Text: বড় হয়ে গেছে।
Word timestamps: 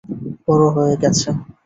বড় 0.45 0.65
হয়ে 0.75 0.95
গেছে। 1.01 1.29